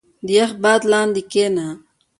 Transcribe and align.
•د 0.25 0.27
یخ 0.37 0.51
باد 0.63 0.81
لاندې 0.91 1.21
کښېنه. 1.31 1.67